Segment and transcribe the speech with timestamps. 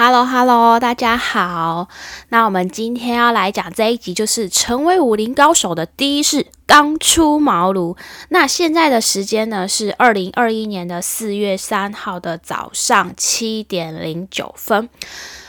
[0.00, 1.88] Hello Hello，大家好。
[2.28, 7.96] 那我们今天要来讲这一集，就是成为武林高手的第一式——刚出茅庐。
[8.28, 14.88] 那现在的时间呢是二零二一年的四月三号的早上七点零九分。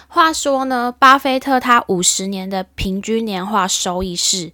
[0.08, 4.52] 话说呢，巴菲特他五十年的平均年化收益是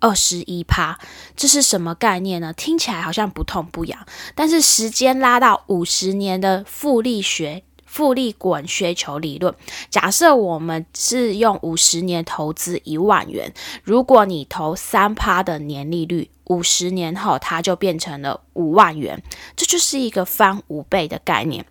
[0.00, 0.98] 二十一趴，
[1.36, 2.54] 这是什么概念呢？
[2.54, 7.62] 听起来好像不痛不痒，但是时间拉到五十年的复利学。
[7.94, 9.54] 复利滚雪球理论，
[9.88, 13.54] 假设我们是用五十年投资一万元，
[13.84, 19.22] 如果你投三趴的年利率，五十年后它就变成了五万元，
[19.54, 21.66] 这就是一个翻五倍的概念。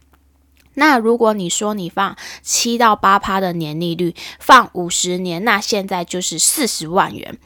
[0.76, 7.38] 那如果你说你放七到八趴的年利率，放五十年，那现在就是四十万元。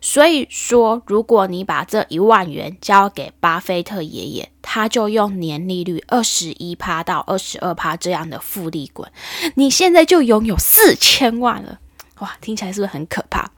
[0.00, 9.08] 所以说，如果你把这一万元交给巴菲特爷爷，他就用年利率二十一趴到二十二趴这样的复利滚，
[9.54, 11.78] 你现在就拥有四千万了。
[12.18, 13.52] 哇，听起来是不是很可怕？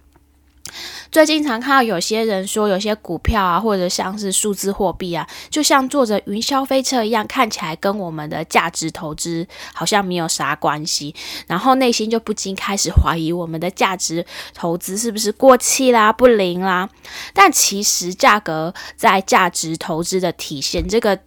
[1.10, 11.14] 最近常看到有些人说，有些股票啊，或者像是数字货币啊，就像坐着云霄飞车一样，看起来跟我们的价值投资好像没有啥关系，
[11.46, 16.90] 然后内心就不禁开始怀疑我们的价值投资是不是过气啦、不灵啦。
[17.32, 21.18] 但其实价格在价值投资的体现，这个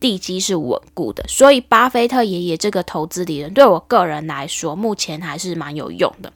[0.00, 6.32] 地基是稳固的，所以巴菲特爷爷这个投资理论对我个人来说，目前还是蛮有用的。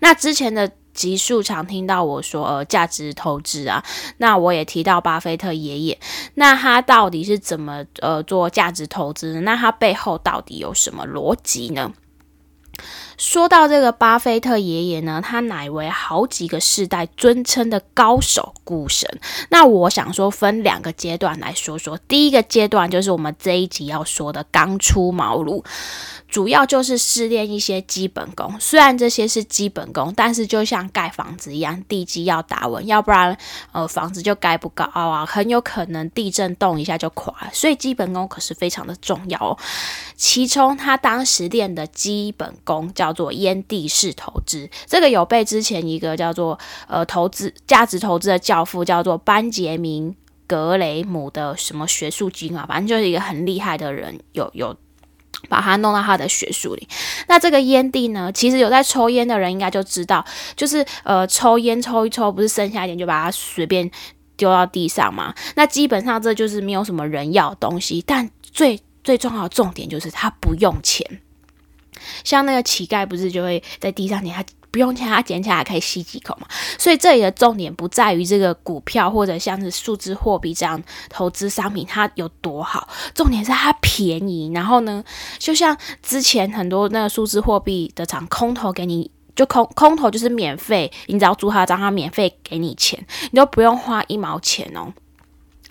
[0.00, 0.70] 那之前的。
[0.94, 3.84] 极速常听到我说呃价值投资啊，
[4.18, 5.98] 那我也提到巴菲特爷爷，
[6.34, 9.40] 那他到底是怎么呃做价值投资呢？
[9.40, 11.92] 那他背后到底有什么逻辑呢？
[13.16, 19.08] 说到这个巴菲特爷爷呢，他乃为好几个世代尊称的高手股神。
[19.50, 25.64] 那我想说分两个阶段来说说，第一个阶段就是我们这一集要说的刚出茅庐。
[26.26, 33.36] 主要就是试炼一些基本功，虽然这些是基本功，但是就像盖房子一样，地基要打稳，要不然
[33.70, 37.32] 呃房子就盖不高啊，很有可能地震动一下就垮。
[37.52, 39.56] 所以基本功可是非常的重要哦。
[40.16, 50.14] 其中他当时练的基本功叫叫做烟蒂式投资，这个有被之前一个叫做呃投资价值投资的教父叫做班杰明
[50.46, 54.74] 格雷姆的什么学术精啊，反正就是一个很厉害的人，有有。
[55.50, 56.88] 把它弄到他的学术里。
[57.28, 58.32] 那这个烟蒂呢？
[58.32, 60.24] 其实有在抽烟的人应该就知道，
[60.56, 63.90] 就是呃，抽烟抽一抽，不是剩下一点就把它随便
[64.38, 65.34] 丢到地上嘛？
[65.54, 68.02] 那基本上这就是没有什么人要的东西。
[68.06, 71.04] 但最最重要的重点就是它不用钱。
[72.24, 74.44] 像那个乞丐不是就会在地上捡他。
[74.74, 76.48] 不用钱，他捡起来可以吸几口嘛。
[76.76, 84.50] 所以这里的重点不在于这个股票或者像是数字货币这样投资商品它有多好，重点是它便宜。
[84.52, 85.04] 然后呢，
[85.38, 94.92] 就像之前很多那个数字货币的厂空投给你，就空空投就是免费，你只要租他的账号，免费给你钱，你都不用花一毛钱哦。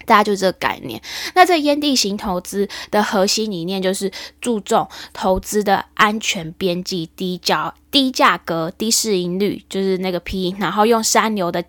[0.06, 1.02] 大家就这个概念。
[1.36, 11.64] 那这烟蒂型投资的核心理念就是注重投资的安全边际、低价、低价格、低市盈率，就是那个 P，然后用三流的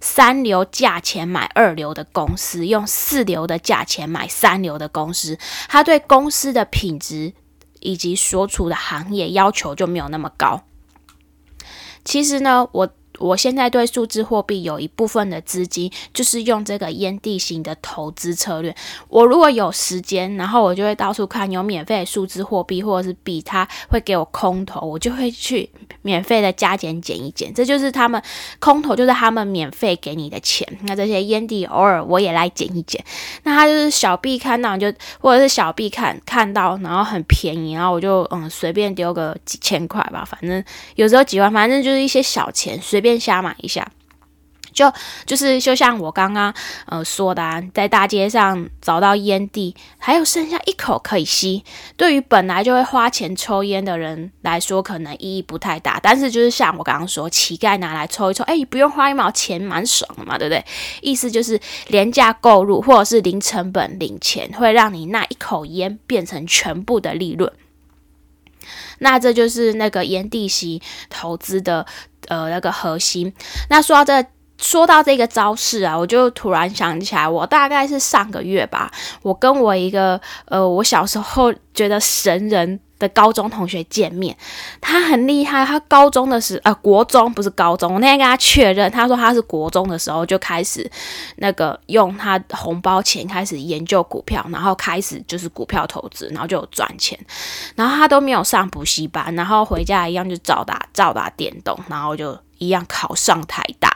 [0.00, 5.38] 三流价钱买二流的公司，用四流的价钱买三流的公司。
[5.68, 7.32] 它对公司的品质
[7.80, 10.64] 以及所处的行业要求就没有那么高。
[12.04, 12.90] 其实呢，我。
[13.20, 18.74] 我现在对数字货币有一部分的资金，就是用这个烟蒂型的投资策略。
[19.08, 25.70] 我如果有时间，然后我就会到处看有免费的数字货币或者是币，它会给我空投，我就会去
[26.02, 27.54] 免费的加减减一减。
[27.54, 28.20] 这就是他们
[28.58, 30.66] 空投，就是他们免费给你的钱。
[30.82, 33.00] 那这些烟蒂偶尔我也来减一减。
[33.44, 40.62] 那他就是小币看到就，或者是小币看看到，然后很便宜，然后我就嗯随便丢个几千块吧，反正
[40.96, 43.03] 有时候几万，反正就是一些小钱随。
[43.04, 43.88] 便瞎买一下，
[44.72, 44.92] 就
[45.24, 46.52] 就是就像我刚刚
[46.86, 51.62] 呃说的，啊，在大街上找到烟蒂，还有剩下一口可以吸，
[51.96, 56.00] 对于本来就会花钱抽烟的人来说，可能意义不太大。
[56.02, 60.64] 但是就是像我刚刚说，乞丐拿来抽一抽，哎，不用花一毛钱，蛮爽的嘛，对不对？
[61.02, 67.52] 意思就是廉价购入或者是零成本领钱，会让你那一口烟变成全部的利润。
[69.00, 70.80] 那这就是那个烟蒂吸
[71.10, 71.84] 投资的
[72.28, 73.32] 呃那个核心。
[73.68, 74.28] 那说到这，
[74.58, 78.90] 说到这个招式啊，我就突然想起来，我大概是上个月吧，
[79.22, 84.36] 我跟我一个呃我小时候觉得神人的高中同学见面，
[84.80, 85.64] 他很厉害。
[85.64, 87.94] 他高中的时，呃，国中不是高中。
[87.94, 90.90] 我那天跟他确认，他说他是国中的时候就开始
[91.36, 97.18] 那个用他红包钱开始研究股票，然后开始就是股票投资，然后就有赚钱。
[97.74, 103.93] 然后他都没有上补习班，然后回家一样就照打照打电动，然后就一样考上台大。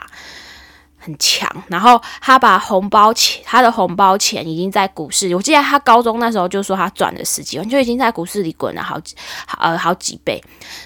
[1.09, 5.33] 很强，然后他把红包钱，他的红包钱已经在股市。
[5.35, 9.15] 我记得他高中那时候就说他赚了十几万，就已经在股市里滚了好几
[9.57, 10.39] 呃好几倍。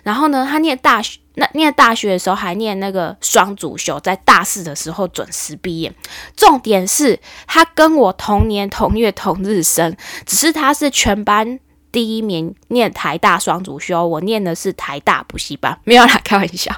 [0.03, 5.93] 然后呢，他念大学，那念大学的时候还念那个双主修，在大四的时候准时毕业。
[6.37, 9.93] 重点是他跟我同年同月同日生，
[10.25, 11.59] 只是他是全班
[11.91, 16.73] 第一名，念台大双主修，我念的是台大补习班，没有啦，开玩笑。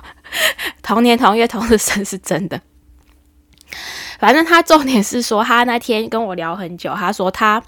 [0.82, 2.60] 同年同月同日生是真的。
[4.20, 7.62] 反正他重点是说，他那天跟我聊很久，他说他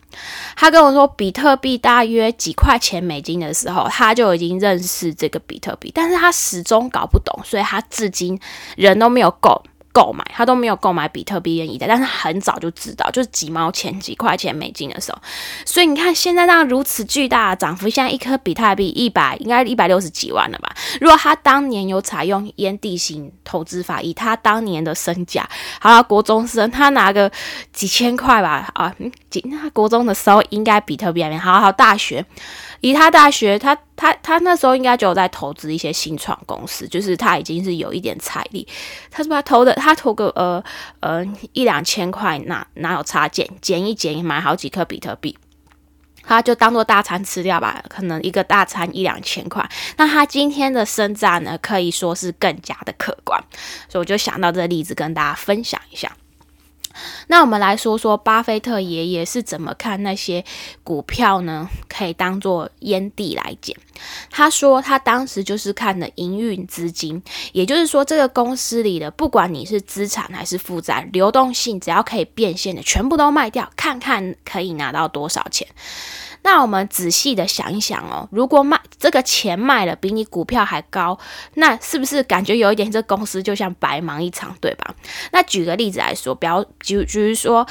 [0.56, 8.40] 他跟我说，比特币大约几块钱美金的时候，他就已经认识这个比特币，但是他始终搞不懂，所以他至今
[8.76, 9.64] 人都没有够。
[9.98, 15.18] 购买他都没有购买比特币跟以太，但是很早就知道，就是几毛钱、几块钱美金的时候，
[15.66, 20.72] 所以你看现在这样如此巨大的涨幅，现在一颗比特币一百，应该一百六十几万了吧？
[21.02, 25.50] 如果他当年有采用烟蒂型投资法，以他当年的身价，
[25.80, 27.32] 好，国中生他拿个
[27.74, 28.94] 几千块吧，啊，
[29.32, 32.24] 几他国中的时候应该比特币还没好好大学。
[32.82, 38.68] 以他大学，他他他那时候应该就有在投资一些新创公司，就是他已经是有一点财力。
[39.10, 40.64] 他说他投的，他投个呃
[41.00, 45.38] 呃一两千块，哪哪有差减减一减，买好几颗比特币，
[46.24, 47.84] 他就当做大餐吃掉吧。
[47.90, 53.42] 可能一个大餐一两千块，那他今天的身价呢，可以说是更加的可观。
[53.90, 56.16] 所以我就想到这个例子跟大家分享一下。
[57.28, 60.44] 那我们来说说巴菲特爷爷是怎么看那些
[60.84, 61.70] 股票呢？
[61.88, 63.76] 可以当做烟蒂来捡。
[64.30, 67.22] 他说他当时就是看的营运资金，
[67.52, 75.68] 也就是说这个公司里的不管你是资产还是负债，流动性只要可以变现的，全部都卖掉，看看可以拿到多少钱。
[76.48, 81.20] 那我们仔细的想一想哦，如果卖这个钱卖了比你股票还高，
[81.56, 84.96] 那是不是感觉有一点这公司就像白忙一场，对吧？
[85.34, 87.68] 那举个例子来说，比如就就是说，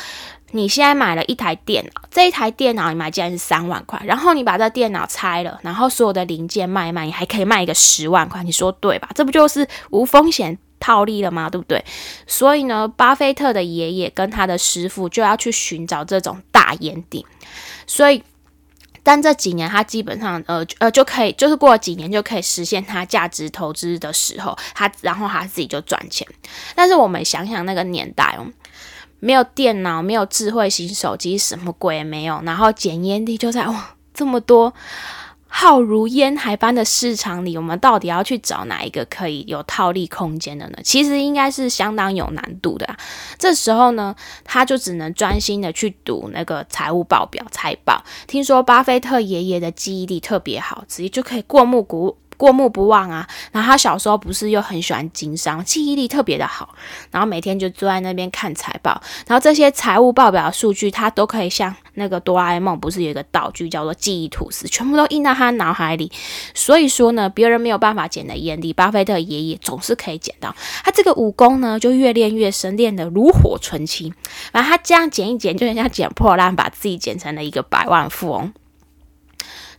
[0.50, 9.08] 你现在买了一台电脑，这一台电脑你买竟然是三万块，然后你把这电脑拆了，然后所有的零件卖一卖，你还可以卖一个十万块，你说对吧？
[9.14, 11.48] 这不就是无风险套利了吗？
[11.48, 11.82] 对不对？
[12.26, 17.24] 所以呢，巴菲特的爷爷跟他的师傅就要去寻找这种大烟顶，
[17.86, 18.22] 所以。
[19.06, 26.26] 但这几年，他基本上，呃呃，就可以，就是过了几年就可以实现他价值投资的时候，他然后他自己就赚钱。
[26.74, 28.50] 但是我们想想那个年代哦，
[29.20, 34.74] 没有电脑，没有智慧型手机，什么鬼也没有，然后捡烟蒂就在哇这么多。
[35.58, 40.78] 浩如烟海般的市场里，我们到底要去找哪一个可以有套利空间的呢？
[40.84, 42.86] 其实应该是相当有难度的。
[43.38, 44.14] 这时候呢，
[44.44, 48.04] 他就只能专心的去读那个财务报表、财报。
[48.26, 53.26] 听说巴菲特爷爷的记忆力特别好，直接就可以过目不过目不忘啊！
[53.52, 56.74] 然后他小时候不是又很喜欢经商，记忆力特别的好，
[57.10, 66.10] 然后每天就坐在那边看财报，然后这些财务报表数据他都可以像那个哆啦 A 梦不是有一个道具叫做记忆吐司，全部都印到他脑海里。
[66.54, 70.54] 所以说呢，别人没有办法捡的眼里，巴菲特爷爷总是可以捡到。
[70.84, 74.12] 他这个武功呢，就越练越深，练得炉火纯青。
[74.52, 78.52] 反正他这样捡一捡，就像捡破烂，把自己捡成了一个百万富翁。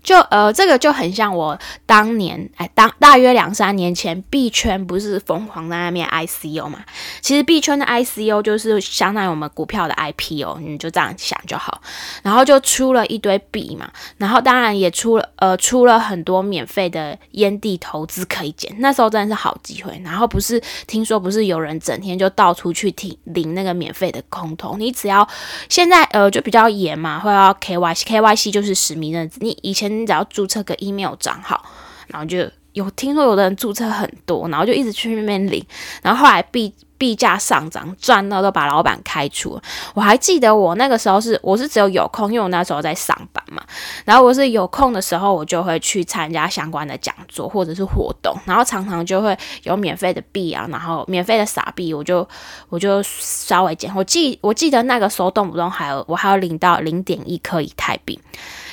[0.08, 6.80] 就呃，这个就很像我当年，哎，当大约两三年前，币圈不是疯狂在那边 ICO 嘛？
[7.20, 11.82] 其实币圈的 ICO 就是相当于我们股票的 IPO，你就这样想就好。
[12.24, 18.74] 然后就出了一堆币嘛，然后当然也出了呃，出了很多免费的烟蒂投资可以捡。
[18.80, 20.02] 那时候真的是好机会。
[20.06, 24.78] 然后不是听说不是有人整天就到处去领领那个免费的空投？
[24.78, 25.28] 你只要
[25.68, 29.40] 现在呃就比较严嘛，会要 KYC，KYC 就是实名认证。
[29.42, 29.97] 你以前。
[29.98, 31.64] 你只要注册个 email 账号，
[32.08, 32.40] 然后就
[32.74, 35.66] 有听说有的人注册很多，然后就一直去那边领，
[36.02, 39.60] 然后后来币币价上涨，赚到都把老板开除。
[39.94, 43.64] 我还记得我那个时候是我是只有有空，因为我那时候在上班嘛，
[44.06, 52.28] 然后我是有空的时候，我就会去参加相关的讲座或者是活动，然后常常就会有免费的币啊，然后免费的傻币，我就
[52.70, 53.92] 我就稍微捡。
[53.96, 58.20] 我记我记得那个时候动不动还有我还要领到零点一颗以太币。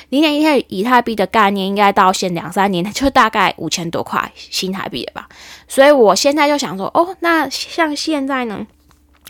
[0.09, 5.27] 零点一太以太币的概念，应该到现两三年，就大概五千多块新台币了吧。
[5.67, 8.65] 所以我现在就想说，哦，那像现在呢，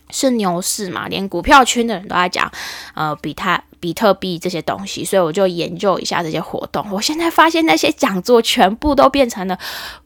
[0.10, 2.52] 是牛市嘛，连股票圈的人都在讲，
[2.94, 6.86] 呃，比特比特币这些东西，所以我就研究一下这些活动。
[6.92, 9.58] 我现在发现那些讲座全部都变成了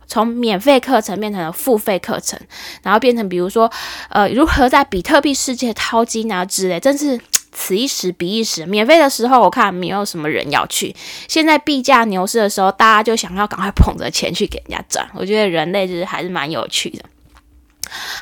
[0.05, 2.39] 从免费课程变成了付费课程，
[2.83, 3.71] 然后变成比如说
[4.09, 7.19] 呃如何在比特币世界淘金啊之类，真是。
[7.51, 10.95] 此一时彼一时，免费的时候我看没有什么人要去。
[11.27, 15.09] 现在币价牛市的时候，大家就想要赶快捧着钱去给人家赚。
[15.15, 17.03] 我觉得人类就是还是蛮有趣的。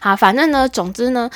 [0.01, 1.29] 好，反正呢，总之呢，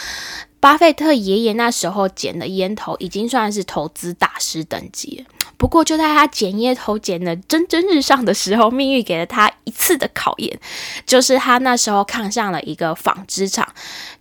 [0.62, 5.25] 巴菲特爷爷那时候捡的烟头已经算是投资大师等级。
[5.57, 10.57] 不过就在他捡烟头捡的蒸蒸日上的时候，命运给了他一次的考验，
[11.05, 13.67] 就是他那时候看上了一个纺织厂，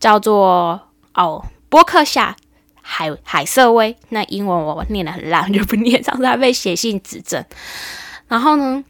[0.00, 0.80] 叫做
[1.14, 2.36] 哦波克夏。
[2.92, 6.02] 海海瑟威，那英文我念的很烂， 就不念。
[6.02, 7.44] 上次还被写信指正。
[8.26, 8.85] 然后呢，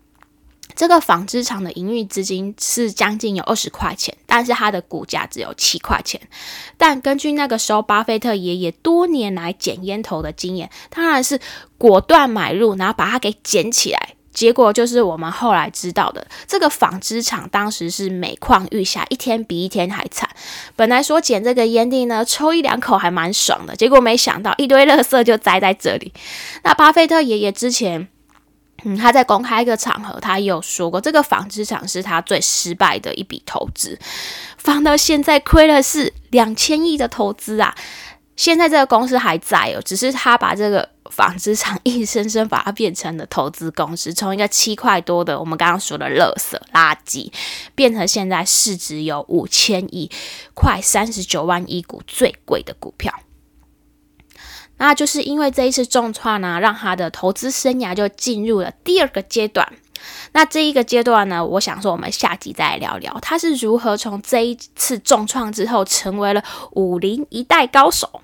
[0.75, 6.19] 这个纺织厂的营运资金是将近有二十块钱，但是它的股价只有七块钱。
[6.79, 11.39] 但根据那个时候巴菲特爷爷多年来捡烟头的经验，当然是
[11.77, 14.15] 果断买入，然后把它给捡起来。
[14.41, 20.27] 结果就是我们后来知道的，这个纺织厂当时是每况愈下，一天比一天还惨。
[20.75, 26.15] 本来说捡这个烟蒂呢，抽一两口还蛮爽的，结果没想到一堆垃圾就栽在这里。
[26.63, 28.09] 那巴菲特爷爷之前，
[28.85, 33.99] 嗯，他在公开一个场合，他有说过，这个纺织厂是他最失败的一笔投资，
[34.57, 37.75] 放到现在亏了是两千亿的投资啊。
[38.41, 40.89] 现在这个公司还在哦，只是他把这个。
[41.11, 47.33] 纺织厂硬生生把它变成了投资公司，从一个七块多的我们刚刚说的垃圾垃圾，
[47.75, 50.09] 变成现在市值有五千亿、
[50.55, 53.13] 快三十九万亿股最贵的股票。
[54.77, 59.67] 那就是因为这一次重创呢，让他的投资生涯就进入了第二个阶段。
[60.31, 68.23] 那这一个阶段呢，我想说我们下集再来聊聊，他是如何从这一次重创之后成为了武林一代高手。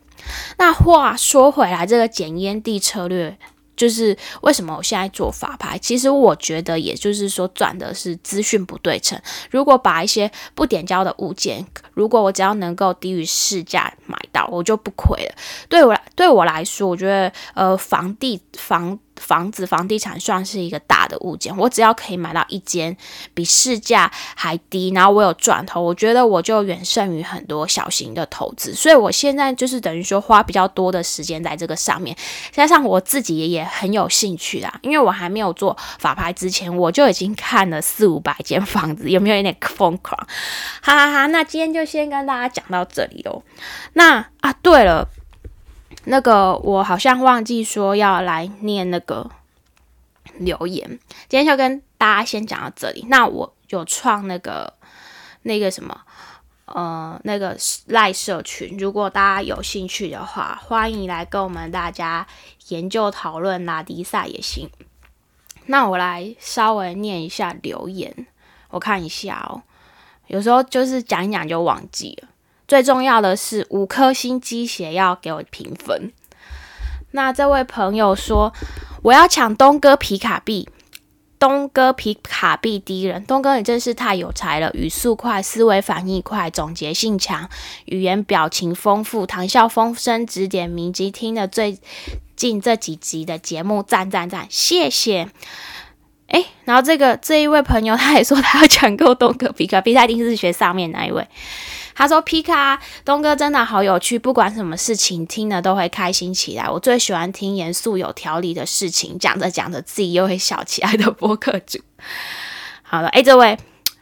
[0.59, 3.37] 那话说回来，这个捡烟蒂策略
[3.77, 5.79] 就是为什么我现在做法牌？
[5.79, 9.21] 其实我觉得，也就是说赚的是资讯不对称。
[9.51, 15.35] 如果把一些不点交的物件，如果我只要能够低于市价买到，我就不亏了。
[15.69, 18.99] 对我来对我来说，我觉得呃，房地房。
[19.17, 22.97] 房子、房地产算是一个大的物件，我只要可以买到一间
[23.35, 28.75] 比市价还低，然后我有赚头，我觉得我就远胜于很多小型的投资。
[28.75, 32.17] 所以我现在就是等于说花比较多的时间在这个上面，
[32.53, 40.17] 加上我自己也很有兴趣啦，因为我还没有做法拍之前，我就已经看了四五百间房子，有没有一点疯狂？
[40.83, 41.27] 哈哈哈！
[41.27, 43.43] 那今天就先跟大家讲到这里哦。
[43.95, 45.09] 那啊，对了。
[46.09, 49.29] 那个我好像忘记说要来念那个
[50.39, 50.89] 留言，
[51.29, 53.05] 今天就跟大家先讲到这里。
[53.09, 54.73] 那我有创那个
[55.43, 56.01] 那个什么
[56.67, 62.25] 呃那个赖社群，如果大家有兴趣的话，欢迎来跟我们大家
[62.69, 64.71] 研究讨论拉迪赛也行。
[65.67, 68.29] 那我来稍微念一下留言，
[68.71, 69.63] 我看一下哦，
[70.29, 72.29] 有时候就是讲一讲就忘记了。
[72.69, 76.13] 最重要的是五颗星鸡血要给我评分。
[77.13, 78.53] 那这位朋友说
[79.03, 80.69] ：“我要抢东哥皮卡币，
[81.39, 83.25] 东哥皮卡币第一人。
[83.25, 87.49] 东哥，你真是太有才了，语速快，思维反应快，总结性强，
[87.87, 91.11] 语言表情丰富，谈笑风生，指点迷津。
[91.11, 91.79] 听了最
[92.35, 95.29] 近这几集的节目，赞赞赞，谢谢。
[96.27, 101.27] 哎，然后这个这一位朋友他也说他要抢购东哥皮卡币，他一定是学上面那一位。”
[101.99, 106.69] 他说：“皮卡东哥真的好有趣，不管什么事情听了都会开心起来。
[106.69, 111.79] 我最喜欢听严肃有条理的事情，讲着讲着自己又会笑起来的播客主。
[112.83, 113.59] 好了，哎，这位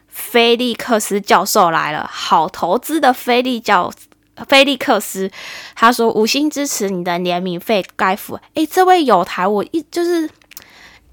[0.09, 3.93] 菲利克斯教授来了，好投资的菲利教
[4.49, 5.31] 菲利克斯，
[5.77, 8.41] 他说五星支持你的联名费该付。
[8.55, 10.29] 哎，这位有台，我一就是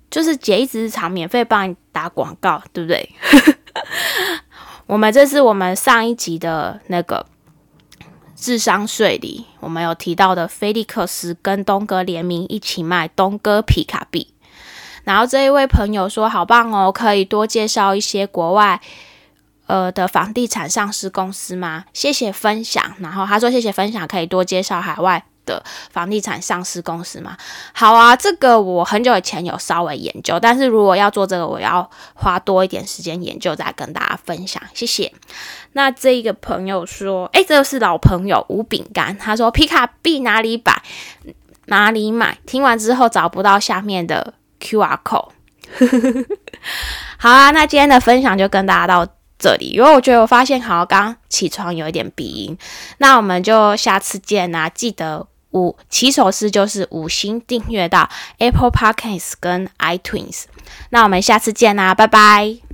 [0.10, 3.08] 就是姐一直常免费帮你打广告，对不对？”
[4.92, 7.26] 我们这是我们上一集的那个
[8.36, 14.34] 智商税里，我们有提到的菲利克斯跟东哥联名一起卖东哥皮卡币。
[15.06, 18.82] 然后这一位朋友说：“好棒哦，可以多介绍一些国外
[19.68, 22.84] 呃的房地产上市公司吗？”谢谢分享。
[23.00, 27.38] 然后他说：“谢谢分享，可以多介绍海外。”的房地产上市公司吗？
[27.74, 34.62] 好啊，这个我很久以前有稍微研究，但是如果要做这个，我要花多一点时间研究，再跟大家分享。
[34.74, 35.12] 谢谢。
[35.74, 40.82] 那这一个朋友说，哎，这个是老朋友吴饼干，他说皮卡币哪里摆，
[41.66, 42.38] 哪里买？
[42.46, 45.30] 听完之后找不到下面的 Q R code。
[47.18, 49.08] 好啊，那今天的分享就跟大家到
[49.40, 52.58] 这里，因为我觉得我发现好像刚起床有一点鼻音，
[52.98, 54.68] 那我们就下次见啊！
[54.68, 55.28] 记得。
[55.52, 60.44] 五起手式就是五星订阅到 Apple Podcasts 跟 iTunes。
[60.90, 62.72] 那我们下次见啦，拜拜。